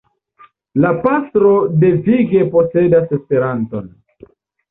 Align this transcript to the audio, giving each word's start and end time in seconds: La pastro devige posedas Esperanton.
La 0.83 0.93
pastro 1.01 1.51
devige 1.83 2.41
posedas 2.55 3.13
Esperanton. 3.19 3.93